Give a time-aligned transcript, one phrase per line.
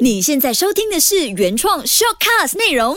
[0.00, 2.96] 你现在收听的是原创 shortcast 内容。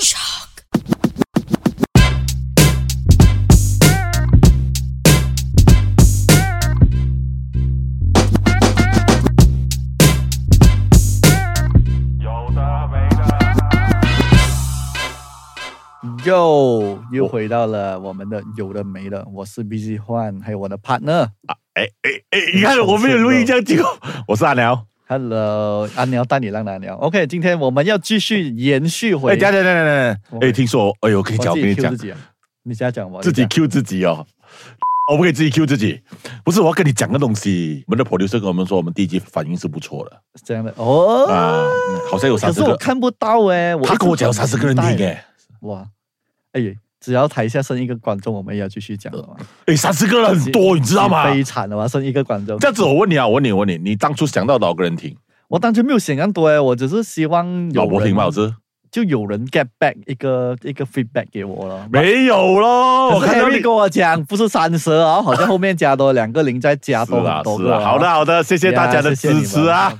[12.19, 13.23] 有的没的。
[16.25, 21.29] 又又回到了我们的有的没的，我是 BZ 换，还有我的 partner。
[21.73, 23.83] 哎哎哎，你看我没有录音这样久，
[24.27, 24.87] 我是阿辽。
[25.09, 26.97] Hello，阿鸟带你浪阿鸟。
[26.97, 29.31] OK，今天我们要继续延续回。
[29.31, 32.17] 哎，等一下等等等一下，哎，听说，哎呦，可以讲，我跟你讲自，己啊，
[32.63, 34.27] 你现在讲我自己 Q 自己哦。
[35.09, 36.01] 我不可以自己 Q 自己，
[36.43, 37.81] 不是我要跟你讲个东西。
[37.87, 41.25] 我们的 producer 跟我们说，我们第一集反应是不错的是这样的哦。
[41.31, 42.65] 啊，嗯好像有三十个。
[42.65, 45.05] 是我看不到哎、我他跟我讲有三十个人听哎。
[45.05, 45.25] 哎，
[45.61, 45.87] 哇，
[46.51, 46.59] 哎，
[46.99, 49.35] 只要台下剩一个观众，我们也要继续讲了嘛。
[49.65, 51.31] 哎，三十个人很多，你知道吗？
[51.31, 52.67] 悲惨了嘛，剩一个观众这。
[52.67, 55.15] 样子，我问你啊，我问你，我问你，你当初想到多少个人听？
[55.47, 58.23] 我当初没有想那么多哎，我只是希望有人老婆听吗？
[58.23, 58.53] 老师
[58.89, 61.87] 就有人 get back 一个一个 feedback 给我了。
[61.91, 67.83] 没有咯，我看到你跟我讲，不是三十啊，好像后面加多两个零，再加多 多个啊。
[67.83, 69.93] 好的好的，谢谢大家的支持啊。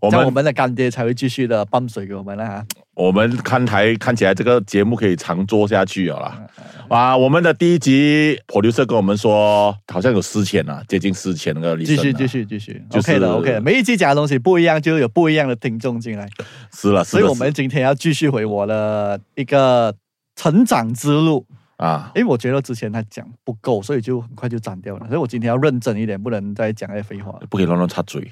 [0.00, 2.64] 我们我们的干爹才会继续的泵水给我们了哈。
[2.94, 6.40] 我们看台看起来这个节目可以长做下去了啦。
[6.58, 16.26] 嗯啊，我们的第一集 producer 跟我们说，好像有四千啊，接近四千那个继续继，续继续就是，OK 的 OK 的，每一集讲的东西不一样，就有不一样的听众进来，
[16.72, 19.94] 是了，是了所以我们今天要继续回我的一个
[20.34, 21.44] 成长之路。
[21.76, 25.06] 啊，因为我觉得之前他讲不够，所以就很快就斩掉了。
[25.06, 27.38] 所以我今天要认真一点，不能再讲那些废话。
[27.48, 28.28] 不可以乱乱插嘴。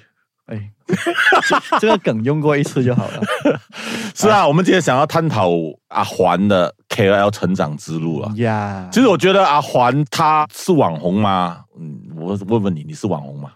[0.47, 3.21] 哎，这 这个梗用过一次就好了。
[4.15, 5.51] 是啊，我们今天想要探讨
[5.89, 8.33] 阿环的 KOL 成长之路啊。
[8.37, 11.65] 呀，其实我觉得阿环他是网红吗？
[11.79, 13.53] 嗯，我问问你，你是网红吗？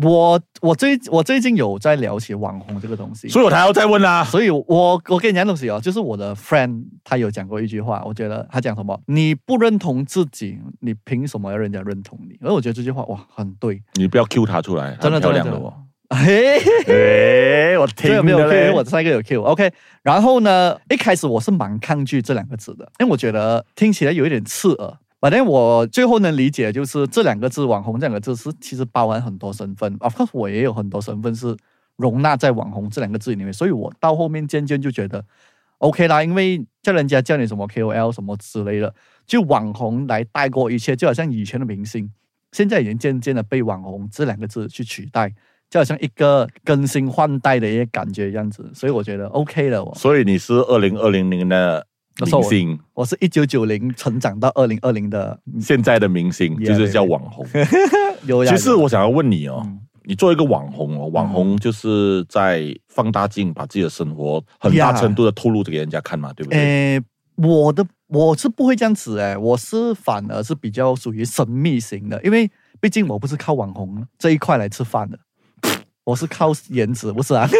[0.00, 4.22] 我我最我最近有在了解网红这个东西，所以我才要再问啊。
[4.22, 4.64] 所以我
[5.08, 12.38] 我跟你讲东西哦，就是我的 friend 他有讲过一句话，我觉得他讲什么，你不认同自己，你凭什么要人家认同你？
[12.40, 15.58] 而我觉得这句话哇很对，你不要 Q 他出来，真的很漂真的
[16.10, 16.86] 真的亮的哦。。
[16.86, 19.42] 嘿，哎，我听这个没有的 Q，嘞我上一个有 Q。
[19.42, 24.98] OK，然后呢，一开始我是蛮抗拒这两个字的，因为我觉得听起来有一点刺耳。
[25.20, 29.96] 反正我最后能理解，就是这两个字“网红”这两个字是其实包含很多身份。
[29.98, 31.56] Of course，我也有很多身份是
[31.96, 35.24] 容纳在“网红”这两个字里面，所以我到后面渐渐就觉得
[35.78, 38.94] OK 啦，因为叫人家叫你什么 KOL 什么之类的，
[39.26, 42.08] 就网红来带过一切，就好像以前的明星，
[42.52, 45.34] 现在已经渐渐的被网红这两个字去取代。
[45.70, 49.84] 就好像一个更新换代的一个感觉样子，所以我觉得 OK 了。
[49.84, 51.86] 我所以你是二零二零年的
[52.24, 57.46] 明星，我是一九九零成长到二零二零的，现在的明星就是叫网红。
[58.48, 66.58] 其实我想要问你哦嗯，你做一个网红哦，网红就是在放大镜把自己的生活很大程度的透露给人家看嘛，对不对？
[66.58, 67.02] 诶，
[67.36, 72.50] 我的我是不会这样子诶，我是反而是比较属于神秘型的，因为
[72.80, 75.18] 毕竟我不是靠网红这一块来吃饭的。
[76.08, 77.46] 我是靠颜值，不是啊？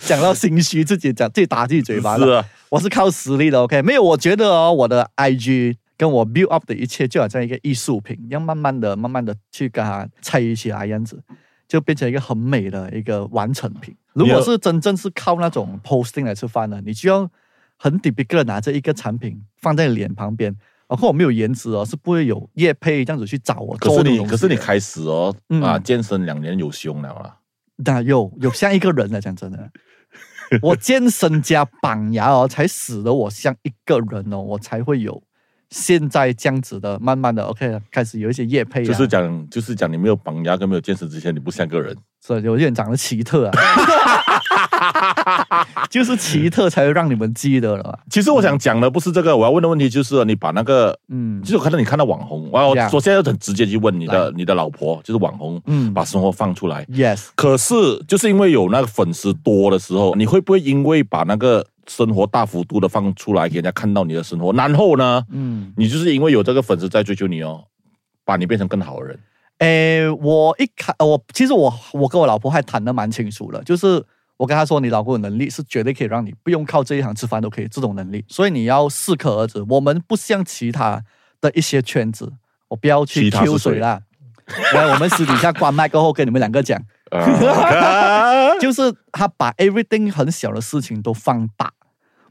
[0.00, 2.26] 讲到心虚，自己讲自己打自己嘴巴了。
[2.26, 3.82] 是啊，我是靠实力的，OK？
[3.82, 11.22] 没有，我觉得哦，我的 IG 跟我 build up 的一切就好像一个艺术品，要慢慢的、慢慢的去跟它砌起来，样子
[11.68, 13.94] 就变成一个很美的一个完成品。
[14.14, 17.30] 如果是真正是靠那种 posting 来吃饭的，你就要
[17.76, 20.56] 很 typical 拿着一个产品放在脸旁边，
[20.90, 24.26] 然后我没有颜值哦，是不会有叶配这样子去找我可是你。
[24.26, 27.36] 可是你开始哦嗯啊，健身两年有胸了啦。
[27.76, 29.70] 那有有像一个人了，讲真的，
[30.60, 35.22] 我健身加绑牙哦，才使得我像一个人哦，我才会有
[35.70, 41.96] 现在这样子的，慢慢的 OK 开始有一些叶配、啊，就是讲就是讲你没有绑牙跟没有健身之前，你不像个人。
[42.20, 43.52] 所以有点长得奇特啊，
[45.90, 47.98] 就是奇特才会让你们记得了。
[48.10, 51.40] 其实我想讲的不是这个，我要问的问题就是你把那个，嗯。
[51.42, 55.92] 就是我看到你看到网红，我要我现在很直接去问你的你的老婆，就是网红，嗯。
[55.94, 56.84] 把生活放出来。
[56.86, 57.74] ，yes，可是
[58.06, 67.64] 就是因为有那个粉丝多的时候，你会不会因为把那个生活大幅度的放出来给人家看到你的生活，然后呢，嗯，你就是因为有这个粉丝在追求你哦，
[68.24, 69.18] 把你变成更好的人。
[69.58, 74.02] 诶，我一开我其实我我跟我老婆还谈的蛮清楚了，就是
[74.40, 79.62] 我跟他说，你老公的能力是绝对可以让你不用靠这一行吃饭都可以这种能力，所以你要适可而止。
[79.68, 81.04] 我们不像其他
[81.42, 82.32] 的一些圈子，
[82.68, 84.00] 我不要去其他是 Q 水谁啦。
[84.72, 88.54] 来，我们私底下关麦过后跟你们两个讲，啊。
[88.58, 91.74] 就是他把 everything 很小的事情都放大，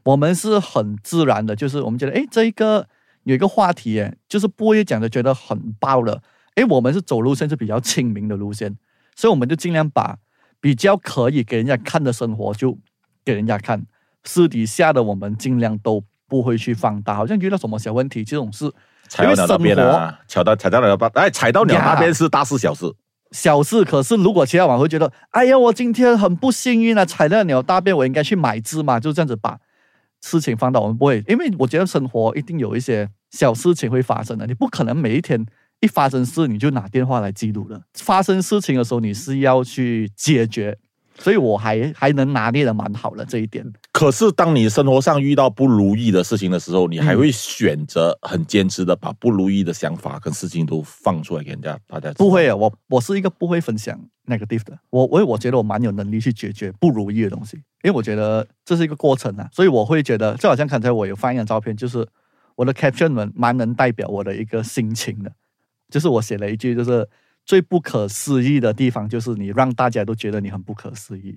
[0.02, 2.88] 我们是很自然的，就是我们觉得，诶，这一个
[3.22, 6.20] 有一个话题，诶，就是不会讲的觉得很爆了，
[6.56, 8.76] 诶，我们是走路线是比较亲民的路线，
[9.14, 10.16] 所以我们就尽量把
[10.60, 12.76] 比较可以给人家看的生活就
[13.24, 13.84] 给人家看，
[14.24, 18.70] 私底下的我们尽量都不会去放大，好像遇到什么小问题这种事。
[19.08, 22.92] 踩到鸟那边啊，踩到踩到鸟那边，哎，踩到鸟那边是大事小事。
[23.32, 29.58] 小事，可是如果其他网会觉得，哎呀，我今天很不幸运啊，踩到鸟大便，我应该去买只嘛，就这样子把
[30.20, 35.46] 事情放到我们不会，因为我觉得生活一定有一些小事情会发生的，你不可能每一天
[35.80, 40.78] 一发生事你就拿电话来记录了，发生事情的时候你是要去解决。
[41.18, 43.62] 所以我还还能拿捏的蛮好的这一点。
[43.92, 52.10] 可是当你生活上遇到不如意的事情的时候，你还会选择很坚持的把不如意的想法跟事情都放出来给人家大家。
[52.14, 54.78] 不会啊，我我是一个不会分享 negative 的。
[54.88, 59.46] 我我我觉得我蛮有能力去解决不如意的东西，因为我觉得这是一个过程啊。
[59.52, 62.06] 所以我会觉得，就好像刚才我有放一张照片，就是
[62.56, 65.30] 我的 caption 蛮蛮能代表我的一个心情的，
[65.90, 67.08] 就是我写了一句，就是。
[67.46, 71.36] 最不可思议的地方就是你让大家都觉得你很不可思议。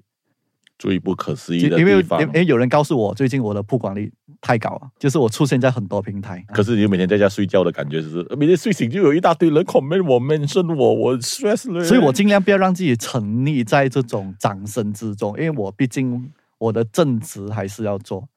[0.77, 4.11] 最不可思议的地方，因为有人告诉我，最近我的曝光率
[4.41, 6.45] 太高了，就是我出现在很多平台。
[6.49, 11.83] 可是你每天在家睡觉的感觉，就是每天睡醒就有一大堆人 comment 我、mention 我，我 stress 了。
[11.83, 18.27] 所以我尽量不要让自己沉溺在这种掌声之中，因为我毕竟我的正职还是要做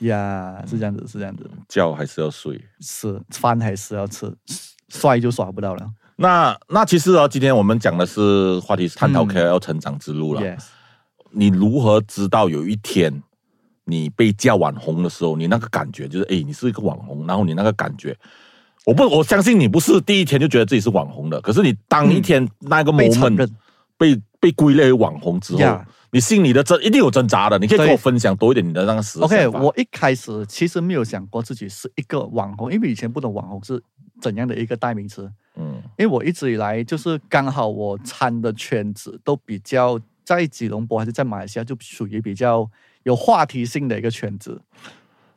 [0.00, 1.50] 呀，是这样子，是这样子。
[1.68, 4.32] 觉还是要睡，是饭还是要吃，
[4.88, 5.90] 帅就耍不到了。
[6.16, 10.42] 那那其实啊，今天我们讲的是话题是探讨 KOL 成长之路了。
[11.30, 13.22] 你如何知道有一天
[13.84, 18.16] 你被叫网红的时候，你那个感觉就是，哎，你是一个网红，然后你那个感觉，
[18.86, 23.50] 我不我相信你不是第一天就觉得自己是网红的，可是你当一天那个 moment
[23.98, 25.80] 被被归类为网红之后，
[26.12, 27.58] 你心里的挣一定有挣扎的。
[27.58, 33.82] 你可以跟我分享多一点你的那个时 OK，我一开始其实没有想过自己是一个网红，因为以前不懂网红是
[34.24, 35.30] 怎样的一个代名词。
[35.56, 42.68] 嗯，因为我一直以来就是刚好我参的圈子都比较在吉隆坡还是在马来西亚，就属于比较
[43.02, 44.62] 有话题性的一个圈子，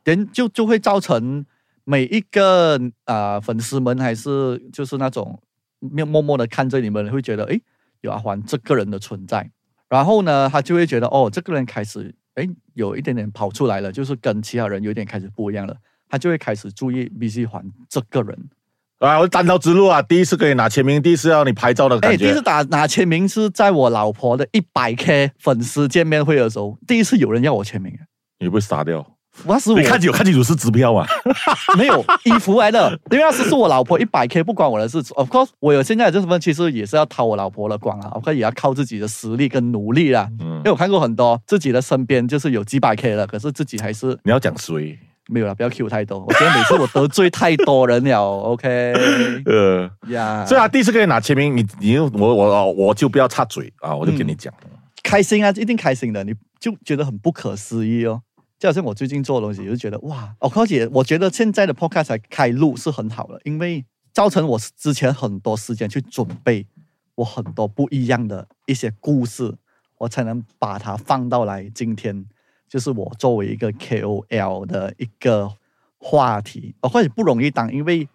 [0.05, 1.45] 人就就会造成
[1.83, 5.39] 每一个啊粉丝们还是就是那种
[5.79, 7.59] 默默默的看着你们，会觉得哎
[8.01, 9.51] 有阿环这个人的存在，
[9.89, 15.77] 然后呢他就会觉得哦这个人开始哎有一点点跑出来了，就是跟其他人有点开始不一样了，
[16.09, 18.49] 他就会开始注意 B C 环这个人。
[18.99, 19.19] 啊！
[19.19, 22.15] 我单刀直入啊，第一次给你拿签名，第一次要你拍照的感觉。
[22.15, 27.93] 哎，第一次打拿签名是在我老婆的一百 K 粉丝见面会的时候，第一次有人要我签名。
[28.39, 29.05] 你会傻掉？
[29.45, 31.05] 那是我看清楚，看清楚是支票啊，
[31.77, 32.89] 没有衣服来的。
[33.11, 34.97] 因为那是是我老婆一百 K，不关我的事。
[35.13, 38.11] Of course，我有现在的这份，其实也是要掏我老婆的光啊。
[38.15, 40.27] 我可以也要靠自己的实力跟努力啦。
[40.39, 44.97] 嗯，因为我看过很多自己的身边就是有几百 K 了，可是自己还是你要讲谁？
[45.29, 46.19] 没有了，不要 Q 太多。
[46.19, 48.21] 我觉得每次我得罪太多人了。
[48.53, 48.67] OK，
[49.45, 54.53] 呃呀，所以啊，第一次跟你拿签名，你你我我我就不要插嘴啊，我就跟你讲，
[55.03, 58.21] 开心啊，一定开心的，你就觉得很不可思议哦。
[58.57, 66.65] 就好像我最近做的东西，就觉得哇，哦，而且我觉得现在的 Podcast 开路是很好的，因为造成我之前很多时间去准备
[67.15, 69.53] 我很多不一样的一些故事，
[69.99, 72.25] 我才能把它放到来今天。
[72.67, 75.51] 就是我作为一个 KOL 的一个
[75.97, 78.07] 话题，哦，或者不容易当，因为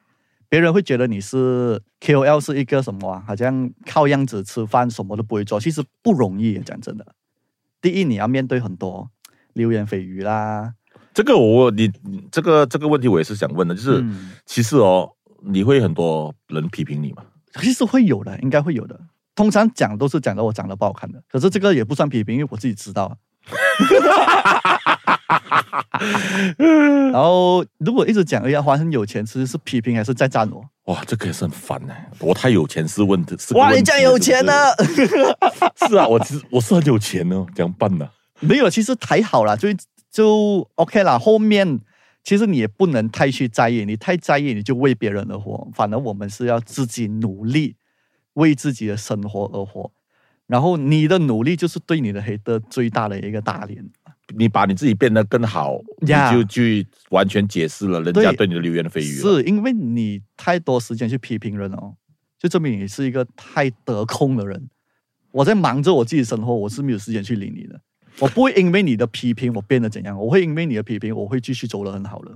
[0.49, 3.25] 别人会觉得你是 KOL 是一个什么啊？
[3.27, 6.59] 好像靠样子吃饭，什么都不会做，其实不容易。
[6.59, 7.15] 讲真的，
[7.81, 9.11] 第一你要面对很多
[9.55, 10.75] 流言蜚语啦。
[11.15, 11.91] 这个我你
[12.31, 14.05] 这个这个问题我也是想问的，就是
[14.45, 15.11] 其实哦，
[15.41, 17.25] 你会很多人批评你吗？
[17.55, 18.99] 其实会有的，应该会有的。
[19.35, 23.17] 通常讲都是讲的我长得不好看的，可是这个也不算批评，因为我自己知道。
[27.13, 30.65] 然后，如果一直讲哎呀，华很有钱，其实是批评还是在赞我？
[30.93, 31.95] 哇，这个也是很烦呢。
[32.19, 34.53] 我太有钱是问题，哇，你这样有钱呢？
[35.89, 38.09] 是啊，我其实我是很有钱哦，这样办呢？
[38.41, 39.69] 没有，其实还好啦，就
[40.11, 41.19] 就 OK 啦。
[41.19, 41.81] 后面
[42.25, 45.69] 其实你也不能太去在意，你太在意你就为别人而活。
[45.75, 47.77] 反而我们是要自己努力，
[48.35, 49.91] 为自己的生活而活。
[50.53, 53.83] 然后你的努力就是对你的黑的最大的一个打脸。
[54.37, 59.03] 你把你自己变得更好，你就去完全解释了人家对你的流言蜚语。
[59.03, 61.95] 是因为你太多时间去批评人哦，
[62.39, 64.69] 就证明你是一个太得空的人。
[65.31, 67.81] 我在忙着我自己生活，我是没有时间去理你的。
[68.19, 72.31] 我不会因为你的批评我变得怎样，我会因为你的批评我会继续走得很好的。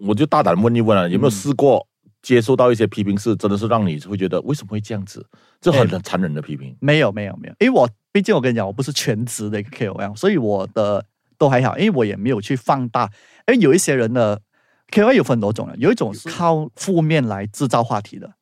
[0.00, 1.86] 我就大胆问一问啊，有没有试过？
[2.26, 5.24] 接受到一些批评是真的是让你会觉得为什么会这样子？
[5.60, 6.76] 这很残忍的批评。
[6.80, 11.06] 没有没有没有，因为我毕竟我跟你讲，我不是全职的一个 KOL，所以我的
[11.38, 13.08] 都还好，因为我也没有去放大。
[13.46, 14.42] 因为有一些人的
[14.90, 18.32] KOL 有分多种的，有一种是靠负面来制造话题的，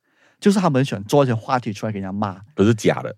[0.41, 3.15] 就是他们喜欢做一些话题出来给人家骂，都是假的。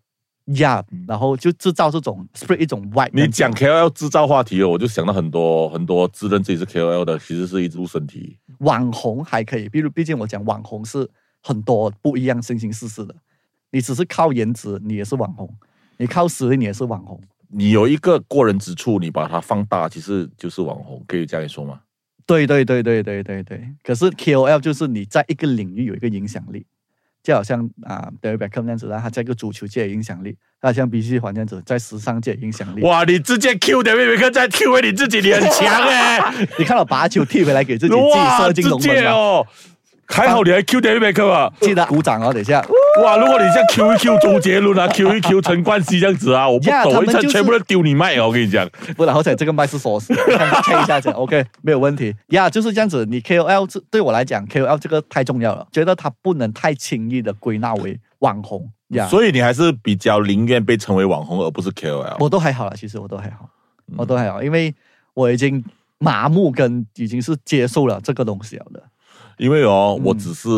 [0.54, 3.10] 呀，然后就制造这种 spread 一种 white。
[3.12, 8.38] 你讲 KOL 制造话题哦，我就想到很多很多自认自己是 KOL 的，其实是一路身体。
[8.58, 11.08] 网红还可以，比如毕竟我讲网红是
[11.42, 13.14] 很多不一样、形形色色的。
[13.72, 15.48] 你只是靠颜值，你也是网红；
[15.98, 17.20] 你靠实力，你也是网红。
[17.48, 21.80] 你有一个过人之处，你把它放大，其实就是网红，可以这样说吗？
[22.24, 23.68] 对对对对对对对。
[23.82, 26.64] 可是 KOL 就是你在一个领域有一个影响力。
[27.26, 30.30] 就好像啊，David Beckham 那样子，他在一个足球界影响力；，
[30.60, 32.82] 他像 B C 环这样子，在时尚界影响力。
[32.82, 36.20] 哇，你直接 Q David Beckham 再 Q 回你自己，你很强哎！
[36.56, 39.44] 你看到把球踢回来给自己，自己射进龙门哦。
[40.08, 41.52] 还好你还 Q David Beckham 啊！
[41.60, 42.64] 记得鼓掌哦，等一下。
[43.02, 48.68] 哇，如果你像 Q 一 Q 周杰伦啊， Q 一 Q 陈冠希这样子啊，我 不懂，一下全部都丢你麦啊，我跟你讲。
[48.96, 52.14] 不然好彩这个麦是锁死，切一下子 OK， 没有问题。
[52.28, 53.04] 呀，就是这样子。
[53.06, 58.70] 你 KOL 这对我来讲，KOL 这个太重要了，觉得他不能太轻易的归纳为网红。
[58.90, 62.16] 呀，所以你还是比较宁愿被称为网红，而不是 KOL。
[62.20, 63.48] 我都还好了，其实我都还好，
[63.96, 64.74] 我都还好，因为
[65.12, 65.62] 我已经
[65.98, 68.82] 麻木跟已经是接受了这个东西了的。
[69.38, 70.48] 因为哦，我只是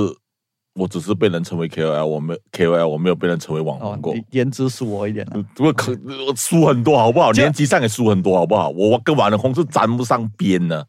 [0.75, 4.15] 我只是被人称为 KOL，我没 KOL，我没有被人称为网红过。
[4.31, 5.93] 颜值输我一点了，不过可
[6.37, 7.33] 输很多，好不好？
[7.33, 8.69] 年纪上也输很多，好不好？
[8.71, 10.87] 我跟网红是沾不上边的。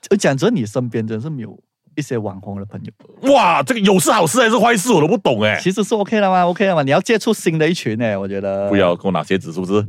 [0.00, 1.58] 就讲着你身边真是没有
[1.94, 3.32] 一些网红的朋友。
[3.32, 5.58] 哇，这个有是好事还是坏事，我都不懂哎。
[5.62, 6.82] 其实是 OK 了吗？OK 了吗？
[6.82, 8.68] 你要接触新的一群哎，我觉得。
[8.68, 9.86] 不要跟我拿鞋子，是不是？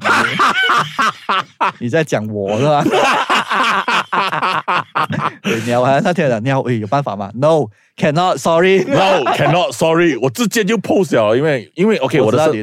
[1.79, 2.83] 你在讲我是吧？
[5.65, 12.53] 鸟啊，那天的鸟，哎，有办法吗？No，cannot，sorry，No，cannot，sorry， 我直接就 post 了，因为因为 OK，我的身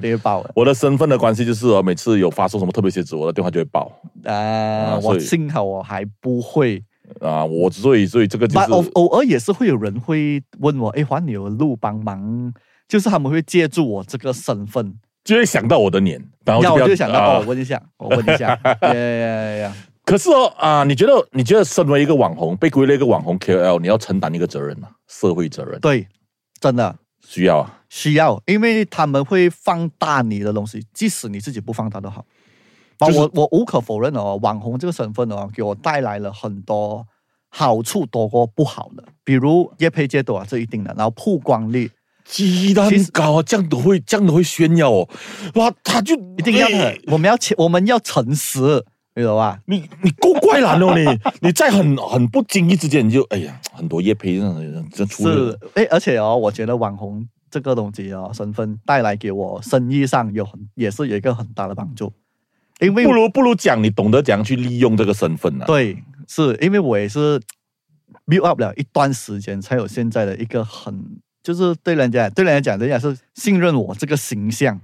[0.54, 3.90] 我的身份的关系就是，每次有发送什么特别鞋子，我的电话就会爆。
[4.24, 6.82] 啊，我幸好我还不会。
[7.20, 12.52] 啊，我所以所以这个就是偶偶尔也是会有人会问我，哎，还你有路帮忙，
[12.86, 14.94] 就是他们会借助我这个身份，
[15.24, 19.72] 就会想到我的脸，然后就想到哦，问一下，我问一下，呀呀呀。
[20.10, 24.88] 可是哦啊，你觉得你觉得身为一个网红，被归类一个网红 KOL，你要承担一个责任吗？
[25.06, 25.78] 社会责任？
[25.78, 26.08] 对，
[26.60, 32.26] 真的需要啊，需要，因为他们会放大你的东西，即使你自己不放大都好。
[32.98, 37.06] 我我无可否认哦，网红这个身份哦，给我带来了很多
[37.48, 41.88] 好处多过不好的，比如业配接多啊，这一定的，然后曝光率
[42.24, 45.08] 鸡蛋高啊，这样都会这样都会炫耀哦，
[45.54, 48.84] 哇，他就一定要的，我们要我们要诚实。
[49.16, 49.60] 你懂吧？
[49.66, 50.94] 你你够怪懒哦！
[50.96, 51.04] 你
[51.48, 62.12] 你在很很不经意之间，你就哎呀，很多叶配这样这出是哎，而且哦，我觉得网红这个东西哦，身份带来给我生意上有很也是有一个很大的帮助。
[62.80, 65.64] 因为不如不如讲，你懂得怎样去利用这个身份呢？
[65.66, 67.38] 对，是因为我也是
[68.26, 71.04] build up 了一段时间，才有现在的一个很
[71.42, 74.80] 就是对人家对人家讲，人家是信任我这个形象。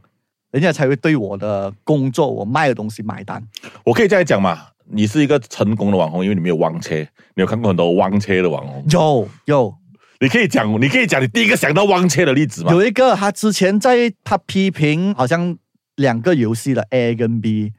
[0.57, 3.47] 人家才会对我的工作、我卖的东西买单。
[3.85, 4.69] 我可以这样讲嘛？
[4.87, 6.95] 你是一个成功的网红，因为你没有汪车。
[7.35, 8.83] 你有看过很多汪车的网红？
[8.89, 9.75] 有有。
[10.19, 12.73] 你可以讲，你可以讲你第一个想到汪车的例子吗？
[12.73, 15.59] 有一个，他之前在他批评好像
[15.97, 17.75] 两个游戏的 A 跟 B，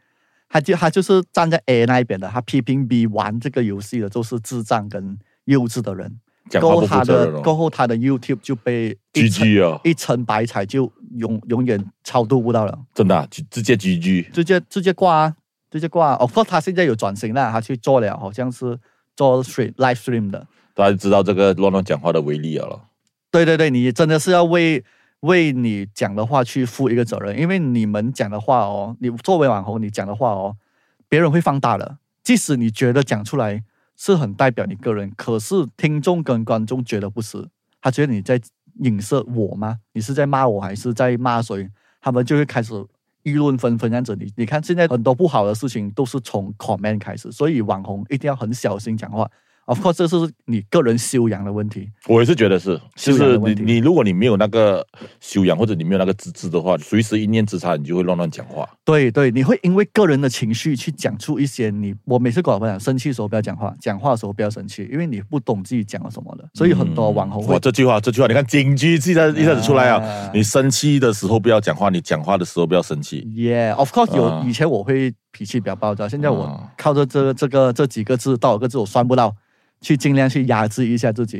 [0.47, 6.19] 他就他就是站在 A 那一边的，他批评 B 玩这个游戏的都是智障跟幼稚的人。
[6.59, 15.35] 过后他的过后他的 YouTube 就被 GG 啊，一层白彩就永永远超度不到了，真的直接 GG，直接直接挂，
[15.69, 16.15] 直接挂。
[16.15, 18.79] 哦，不，他现在有转型了，他去做了，好像是
[19.15, 20.47] 做 stream live stream 的。
[20.73, 22.81] 大家知道这个乱乱讲话的威力了。
[23.29, 24.83] 对对对，你真的是要为
[25.21, 30.55] 为你讲的话去负一个责任，因为你们讲的话哦，你作为网红，你讲的话哦，
[31.09, 33.63] 别人会放大的，即使你觉得讲出来。
[33.97, 37.45] 是很代表你个人，可是听众跟观众觉得不是，
[37.81, 38.39] 他觉得你在
[38.81, 39.79] 影射我吗？
[39.93, 41.69] 你是在骂我还是在骂谁？
[41.99, 42.73] 他们就会开始
[43.23, 44.15] 议论纷纷这样子。
[44.15, 49.29] 你你看现在很多不好的事情都是从 comment 开始，所以网红一定要很小心讲话。
[49.67, 51.89] Of course，这是你个人修养的问题。
[52.07, 54.85] 我也是觉得是，就是你你如果你没有那个
[55.19, 58.65] 修养，或者你没有那个资质的话，随时一念之差，你就会乱乱讲话。
[58.85, 61.93] 对对，你会因为个人的情绪去讲出一些你。
[62.05, 66.49] 我每次跟我朋友生气的时候不要讲话，讲话的时候不要生气，因为你不懂自己讲了什么的。
[66.53, 70.31] 所以很多网红，哇，这句话这句话，你看警句记在一下子出来啊！
[70.33, 73.21] 你生气的时候不要讲话，你讲话的时候不要生气。
[73.35, 79.35] Yeah，of course，有以前我会脾气比较暴躁，现在我靠着这这个这几个字，到个字我算不到。
[79.81, 81.37] 去尽量去压制一下自己，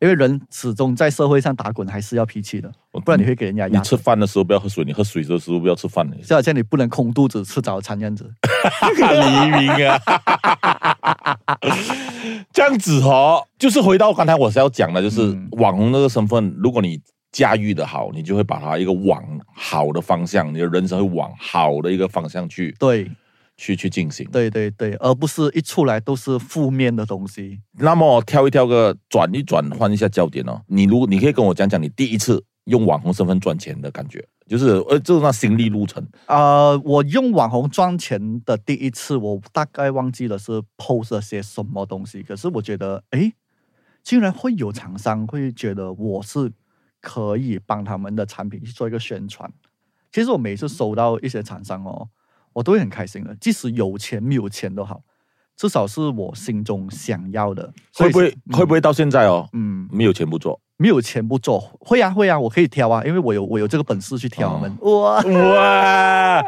[0.00, 2.70] 因为人始终在社会上打滚，还是要脾气的，
[3.04, 3.78] 不然你会给人家压。
[3.78, 6.08] 你吃饭的时候不要喝水，你喝水的时候不要吃饭。
[6.22, 8.24] 就好像你不能空肚子吃早餐这样子。
[8.98, 9.98] 黎明啊，
[12.52, 17.00] 这样子哦，就是回到刚才我是要讲的，就是网红那个身份，如果你
[17.32, 19.22] 驾驭的好，你就会把它一个往
[19.54, 23.10] 好的方向，你的人生会往好的一个方向去对
[23.58, 24.26] 去去进行。
[24.30, 27.60] 对对对，而不是一出来都是负面的东西。
[27.72, 30.62] 那么挑一挑个转一转，换一下焦点哦。
[30.68, 36.06] 你如你可以跟我讲讲你第一次用网红身份赚钱的感觉，就是呃，就是那心历路程。
[36.26, 42.22] 呃，我用网红赚钱的第一次，我大概忘记了是 post 了些什么东西。
[42.22, 43.32] 可是我觉得，诶，
[44.04, 46.52] 竟然会有厂商会觉得我是
[47.00, 49.52] 可以帮他们的产品去做一个宣传。
[50.12, 52.08] 其实我每次收到一些厂商哦，
[52.58, 55.00] 我都会很开心的，即使有钱没有钱都好，
[55.56, 57.72] 至少是我心中想要的。
[57.94, 60.60] 会不会是会不会到现在哦，嗯，没有钱不做？
[60.76, 61.60] 没有钱不做？
[61.80, 64.60] 会啊会啊，我可以挑啊，因为我有我有这个本事去挑。
[64.80, 66.44] 哇，哇！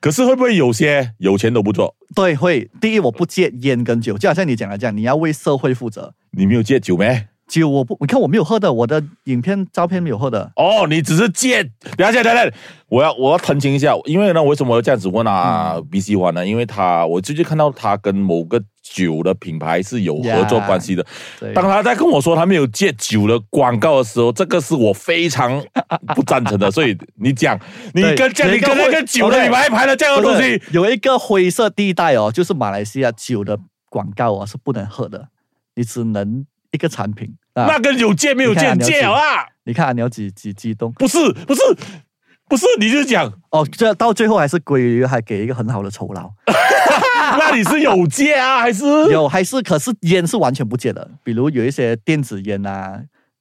[0.00, 1.94] 可是会不会有些有钱都不做？
[2.14, 2.70] 对，会。
[2.80, 6.14] 第一，我不戒烟跟酒，就好像你讲的这样，你要为社会负责。
[6.32, 7.26] 你没有戒酒没？
[7.46, 10.50] 酒我不，你看我没有喝的，我的影片照片没有喝的。
[10.56, 11.62] 哦，你只是借。
[11.96, 12.56] 等一下，等一下，等下
[12.88, 16.46] 我要我要澄清一下，因为呢，为什么要这样子问啊？B C 欢呢？
[16.46, 21.04] 因为他我最近看到他跟某个酒的品牌是有合作关系的。
[21.38, 25.62] 对，当他在跟我说他没有戒酒的广告的时候，这个是我非常
[26.14, 26.70] 不赞成的。
[26.72, 27.58] 所以你讲，
[27.92, 33.58] 你跟这样，你跟那个个酒的品牌拍了这样的东西，有一个灰色地带哦，就是马来西亚酒的
[33.90, 35.28] 广告哦是不能喝的，
[35.74, 37.34] 你只能一个产品。
[37.54, 39.46] 啊那跟有戒没有戒戒了啊？
[39.64, 41.62] 你看啊，你要几几激动不是不是
[42.48, 46.30] 不是，你就讲，哦，这到最后还是归于还给一个很好的酬劳。
[47.38, 53.00] 那你是有戒啊， 还是有还是可是烟是完全不戒的，比如有一些电子烟啊，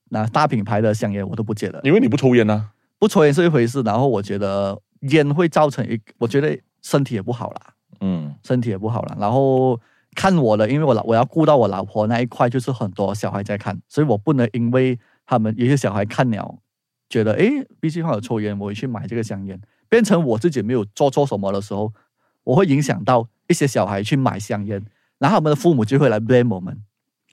[0.10, 1.82] 那大品牌的香烟我都不戒的。
[1.84, 2.70] 因为你不抽烟啊？
[3.00, 7.62] 不抽烟是一回事，然后我觉得烟会造成一，我觉得身体也不好啦，
[8.00, 9.18] 嗯，身体也不好啦。
[9.20, 9.78] 然后
[10.16, 16.60] 看我的，因为我老我要顾到我老婆那一块，就是很多小孩在看，所以我不能因为他们有些小孩看了，
[17.10, 21.92] 觉得诶，必须要有抽烟，我去买这个香烟，变成我自己没有做错什么的时候，
[22.44, 24.84] 我会影响到一些小孩去买香烟，
[25.20, 26.82] 然后他们的父母就会来 blame 我们，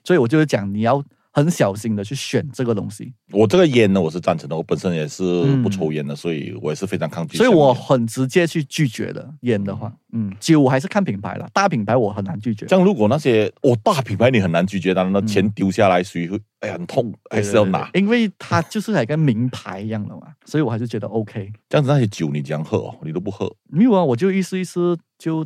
[0.03, 3.13] 所以我就是讲你要很小心的去选这个东西。
[3.31, 7.45] 我这个烟呢，我是赞成的，我本身也是嗯不抽烟的，所以我也是非常抗拒所。
[7.45, 12.67] 以我很直接去拒绝的烟的话，嗯，酒还是看品牌了，大品牌我很难拒绝。
[12.67, 17.83] 像如果那些哦大品牌你很难拒绝，当然那钱丢下来，谁会哎呀很痛，还是要拿。
[17.85, 21.51] 对，对对因为它就是来跟名牌一样的嘛， 所以我还是觉得 OK。
[21.69, 23.49] 这样子那些酒你怎样喝哦，你都不喝。
[23.69, 25.45] 没有啊，我就意思意思就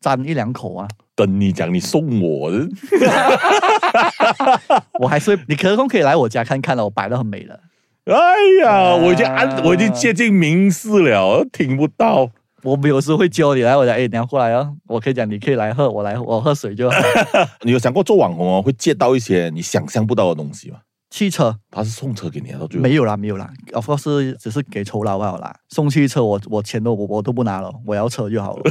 [0.00, 2.68] 沾一两口啊，等你讲你送我的，
[5.00, 7.60] 我还是你可空可以来我家看看了，我摆的很美了。
[8.04, 8.14] 哎
[8.64, 12.30] 呀，啊我已经安，我已经接近明示了，听不到。
[12.64, 16.96] 我们有时会叫你来我家，哎，你要过来啊，我可以讲你可以来喝，我来我喝水就好。
[17.62, 20.78] 你有想过做网红哦，会借到一些你想象不到的东西吗？
[21.10, 25.54] 汽车他是送车给你啊，到最后没有啦，没有啦，of course 是只是给酬劳好啦。
[25.68, 28.62] 送汽车我我钱都我我都不拿了，我要车就好了。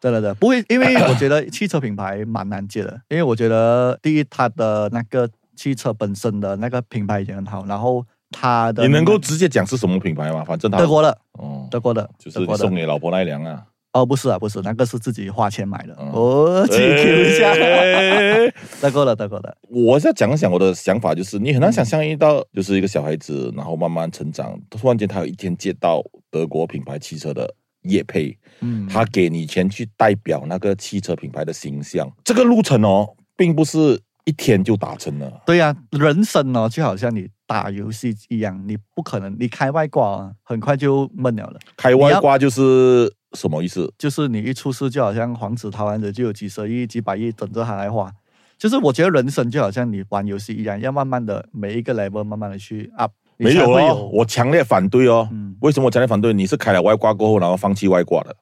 [0.00, 10.44] 真的的，不会，因为我觉得汽车品牌蛮难接的，因为我觉得第一它的那个汽车本身的那个品牌已经很好，然后它的你能够直接讲是什么品牌吗？
[10.44, 13.64] 反正他德国的哦，德国的就是你德国的送你老婆那一辆啊。
[13.96, 16.10] 哦，不是啊，不是，那个是自己花钱买的，嗯。
[16.12, 18.52] 哦，自己 Q 一下，哎。
[18.80, 35.42] 德国的德国的，我是要讲一讲我的想法，就是你很难想象一到，就是一个小孩子，然后慢慢成长，突然间他有一天接到德国品牌汽车的业配，嗯，他给你钱去代表那个汽车品牌的形象，这个路程哦，并不是一天就达成了。
[35.46, 41.58] 对呀、人生哦，就好像你打游戏一样，你不可能你开外挂啊，很快就闷了了。
[41.76, 43.92] 开外挂就是什么意思？
[43.96, 48.10] 就是你一出事，就好像黄子韬案子就有几十亿、几百亿等着他来花。
[48.58, 55.28] 就是我觉得人生就好像你玩游戏一样，要慢慢的每一个 level 慢慢的去 up 你没有才会哦，我强烈反对哦。
[55.30, 56.32] 嗯为什么我强烈反对？
[56.32, 58.34] 你是开了外挂过后，然后放弃外挂的？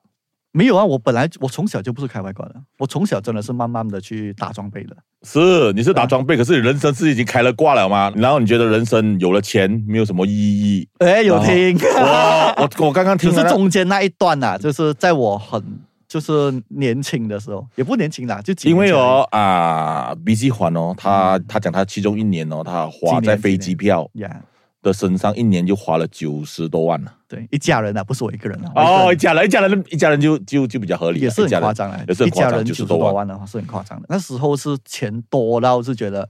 [0.56, 4.96] 没有啊，我本来我从小就不是开外挂的，我从小真的是慢慢的去打装备的。
[5.24, 8.12] 是，你是打装备，可是你人生是已经开了挂了吗？
[8.14, 10.88] 然后你觉得人生有了钱没有什么意义？
[10.98, 15.60] 哎，有听，我我我刚刚听只是中间那一段呐、就是在我很
[16.06, 24.40] 就是年轻的时候，也不年轻啦，就因为哦啊，B G 环哦，他他讲他其中一年哦，他花在飞机票呀
[24.82, 27.12] 的身上，一年就花了九十多万了。
[27.34, 28.72] 对，一家人啊，不是我一个人啊。
[28.76, 33.26] 哦，一家人，一家人，一家人就就就比较合理也是很夸张啊，一家人九十多万。
[33.26, 34.06] 的话是很夸张的。
[34.08, 36.28] 那时候是钱多到是觉得，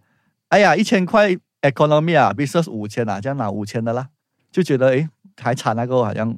[0.48, 4.06] 哎呀，一千块 economy 啊，business 五千啊，这样拿五千的啦，
[4.50, 6.34] 就觉得诶，还差那个好像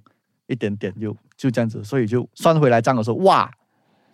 [0.49, 3.49] 一点点就就这样子，所以就算回来账的时候，哇，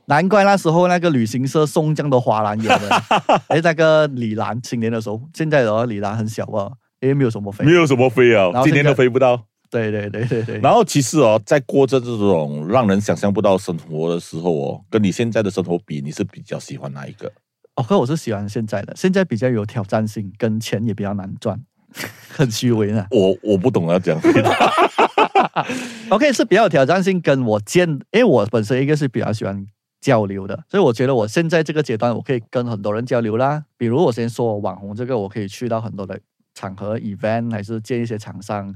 [0.06, 2.88] 难怪那时候那个旅行社送这样多花篮有的，
[3.48, 9.46] 哎，那个李兰新年的时候，现在的话李兰很小啊，因为没有什么飞，没有什么飞啊今年都飞不到。
[9.72, 10.61] 对对对对对。
[10.61, 17.32] 然后其实哦，在过着这种让人想象不到生活的时候哦，跟你现在的生活比，你是比较喜欢哪一个？
[17.76, 21.58] 哦，可我是喜欢现在的，现在比较有挑战性，跟钱也比较难赚，
[22.28, 23.06] 很虚伪呢。
[23.11, 24.20] 我我不懂要讲。
[26.11, 29.66] OK，是比较有挑战性，跟我见，因为我本身一个是比较喜欢
[30.02, 33.64] 交流的，所以我觉得我现在这个阶段，我可以跟很多人交流啦。
[33.78, 36.20] 比如我先说网红这个，我可以去到很多的
[36.54, 38.74] 场合、event，还是见一些厂商、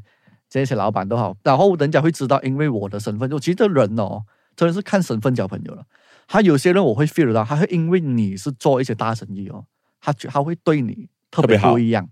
[0.49, 4.23] 见一些老板都好，然后人家会知道，因为我的身份，就其实这人哦，
[4.55, 5.85] 真的是看身份交朋友了。
[6.29, 9.65] 他有些人我会 feel 到，他会因为你是做一些大生意哦，
[10.01, 12.09] 他觉他会对你特别不一样，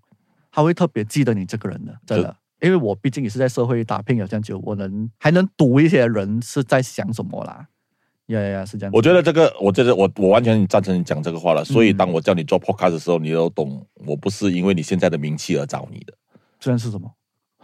[0.51, 2.37] 他会特别记得你这个人的，真的。
[2.61, 7.67] 因为我毕竟也是在社会打拼了这样久，我能还能读一些人是在想什么啦。
[8.29, 8.93] 呀呀呀，是这样。
[8.95, 11.63] 我觉得这个，我觉得我我完全赞成你讲这个话了。
[11.63, 16.15] 所以嗯当我叫你做 podcast 的时候，你都懂，我不是因为你现在的名气而找你的。
[16.59, 17.13] 虽然是什么？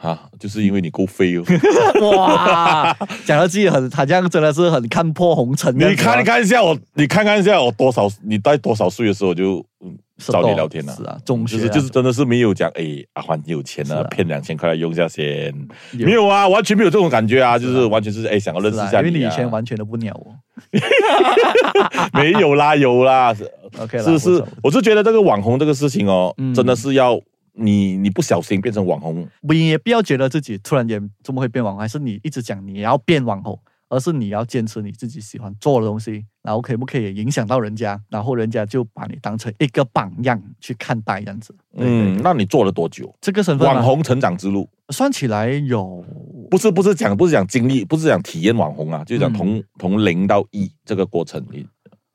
[0.03, 1.45] 哈，就是因为你够飞哦。
[2.17, 5.95] 哇， 讲到自己很，他这样真的是很看破红尘你。
[5.95, 10.95] 看看一下我，你看看一下我多少，你在多少岁的时候我就嗯找你聊天了。
[10.97, 11.59] 是啊，中学啊。
[11.59, 15.55] 就是就是真的是没有讲，哎，阿欢你有钱啊骗两千块来用一下先，
[15.93, 20.35] 没有啊，完全没有这种感觉啊，就是完全是哎想要认识一下因为你以前完全都不鸟我。
[22.15, 26.55] 没有啦，有啦，是 OK 啦，是是，我是觉得这个网红这个事情哦，嗯。
[26.55, 27.19] 真的是要
[27.53, 33.59] 你你不小心变成网红，你也不要觉得自己突然间怎么会变网红，还是你一直讲你要变网红，
[33.89, 41.55] 而是你要坚持你自己喜欢做的东西，然后可不可以影响到人家，然后人家就把你当成一个榜样去看待，这样子。
[41.75, 43.13] 嗯，嗯，那你做了多久？
[43.21, 46.05] 这个身份啊网红成长之路，算起来有
[46.51, 51.67] 不是不是讲不是讲经历，不是讲体验网红啊，就是讲嗯从从零到一这个过程，你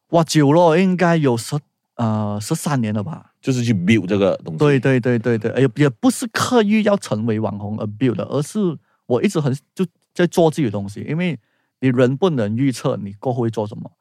[0.09, 1.57] 哇久了，应该有十
[1.95, 3.33] 呃十三年了吧？
[3.41, 4.57] 就是去 build 这个东西。
[4.57, 8.59] 对对对对对，也也不是刻意要成为网红而 build 的，而是
[9.05, 11.39] 我一直很就在做自己的东西，因为
[11.79, 13.91] 你人不能预测你过后会做什么，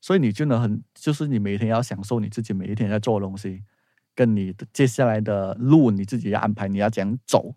[0.00, 3.62] 所以你就能很就是你每天要享受你自己每一天在做的东西，
[4.14, 7.54] 跟你的接下来的路你自己要安排，你要怎样走，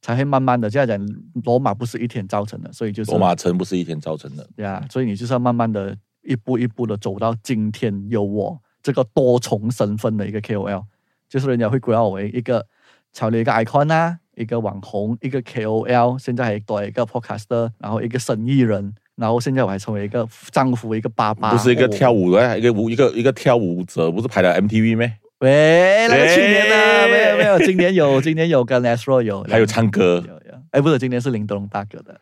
[0.00, 1.06] 才会慢慢的这样讲，
[1.44, 10.82] 罗马不是一天造成的，所以就是罗马城不是一天造成的，对啊，所以你就是要慢慢的一步一步的走到今天有我这个多重身份的一个 KOL，
[11.28, 12.64] 就是人家会归到我为一个
[13.12, 25.18] 潮流一个 icon 啊，一个网红，一个 KOL，现在还多一个 podcaster，然后一个生意人，然后现在我还成为一个丈夫，一个爸爸，不是一个哦跳舞的，一个舞一个一个跳舞者，不是拍了 MTV 咩？
[25.40, 30.24] 喂，那个去年的哎没有没有，今年有 今年有跟 Astro 有，还有唱歌。
[30.26, 32.18] 有有，哎不是，今年是林德龙大哥的，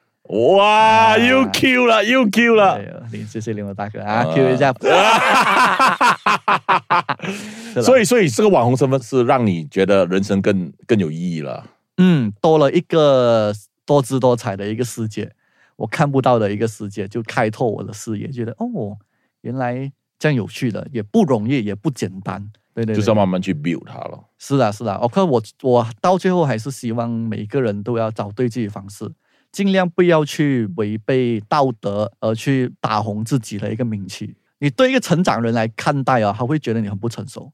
[0.56, 1.16] 哇，啊。
[1.16, 2.80] 又 Q 了，又 Q 了
[3.12, 4.72] 林谢谢林德龙大哥啊啊，Q 一下，
[7.82, 11.66] 所以，所以这个网红身份是让你觉得人生更更有意义了。
[11.98, 13.52] 嗯，多了一个
[13.84, 15.32] 多姿多彩的一个世界，
[15.76, 18.96] 我看不到的一个世界，就开拓我的视野，觉得哦，
[19.40, 22.50] 原来这样有趣的，也不容易，也不简单。
[22.74, 24.22] 对对对，就是要慢慢去 build 它了。
[24.38, 24.98] 是啊是啊。
[25.00, 29.10] 我看我我到最后还是希望每个人都要找对自己的方式，
[29.50, 34.36] 尽量不要去违背道德而去打红自己的一个名气。
[34.58, 37.50] 你对一个成长人来看待啊，他会觉得你很不成熟；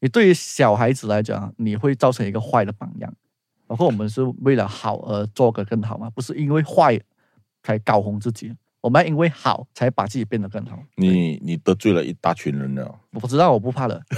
[0.00, 3.12] 你对于小孩子来讲，你会造成一个坏的榜样。
[3.66, 7.00] 包括我们是为了好而做个更好嘛，不是因为坏
[7.62, 10.78] 才搞红自己，我们要因为好才把自己变得更好。
[10.96, 12.94] 你你得罪了一大群人了。
[13.12, 13.98] 我不知道，我不怕了。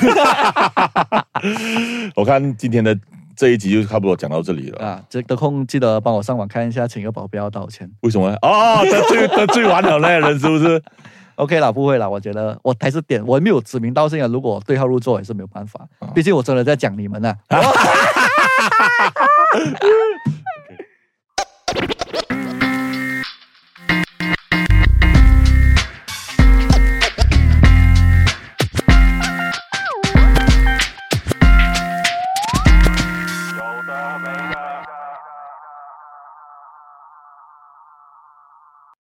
[2.17, 2.99] 我看今天的
[3.37, 4.85] 这一集就差不多讲到这里了。
[4.85, 7.89] 啊，这得空记得帮我上网看一下，请个保镖道歉。
[8.01, 8.81] 为什么啊？
[8.81, 10.83] 哦，得罪得罪完了那些人是不是？
[11.37, 14.27] OK 啦，不会啦，我觉得我还是点，我没有指名道姓啊。
[14.27, 15.81] 如果对号入座也是没有办法，
[16.15, 17.61] 毕竟我真的在讲你们呐、啊。